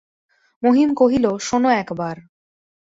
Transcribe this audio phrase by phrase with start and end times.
[0.63, 2.15] মহিম কহিল, শোনো একবার!